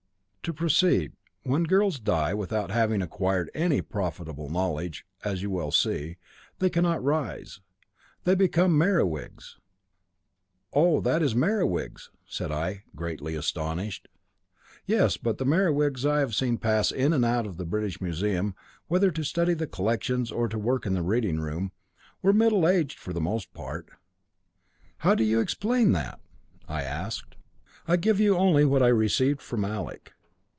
To 0.45 0.53
proceed. 0.53 1.13
When 1.43 1.65
girls 1.65 1.99
die, 1.99 2.33
without 2.33 2.71
having 2.71 3.03
acquired 3.03 3.51
any 3.53 3.79
profitable 3.79 4.49
knowledge, 4.49 5.05
as 5.23 5.43
you 5.43 5.51
well 5.51 5.69
see, 5.71 6.17
they 6.57 6.69
cannot 6.71 7.01
rise. 7.03 7.61
They 8.23 8.33
become 8.33 8.75
Merewigs." 8.75 9.59
"Oh, 10.73 10.99
that 11.01 11.21
is 11.21 11.35
Merewigs," 11.35 12.09
said 12.25 12.51
I, 12.51 12.83
greatly 12.95 13.35
astonished. 13.35 14.07
"Yes, 14.87 15.15
but 15.15 15.37
the 15.37 15.45
Merewigs 15.45 16.07
I 16.07 16.21
had 16.21 16.33
seen 16.33 16.57
pass 16.57 16.91
in 16.91 17.13
and 17.13 17.23
out 17.23 17.45
of 17.45 17.57
the 17.57 17.63
British 17.65 18.01
Museum, 18.01 18.55
whether 18.87 19.11
to 19.11 19.23
study 19.23 19.53
the 19.53 19.67
collections 19.67 20.31
or 20.31 20.47
to 20.49 20.57
work 20.57 20.87
in 20.87 20.95
the 20.95 21.03
reading 21.03 21.39
room, 21.39 21.71
were 22.23 22.33
middle 22.33 22.67
aged 22.67 22.97
for 22.97 23.13
the 23.13 23.21
most 23.21 23.53
part." 23.53 23.87
"How 24.97 25.13
do 25.13 25.23
you 25.23 25.39
explain 25.39 25.91
that?" 25.91 26.19
I 26.67 26.81
asked. 26.81 27.35
"I 27.87 27.95
give 27.95 28.19
you 28.19 28.35
only 28.35 28.65
what 28.65 28.81
I 28.81 28.87
received 28.87 29.39
from 29.43 29.63
Alec. 29.63 30.13